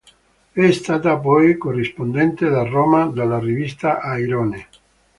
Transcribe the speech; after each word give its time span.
È 0.51 0.71
stata 0.71 1.19
poi 1.19 1.59
corrispondente 1.59 2.49
da 2.49 2.63
Roma 2.63 3.05
della 3.05 3.37
rivista 3.37 3.99
"Airone". 3.99 4.67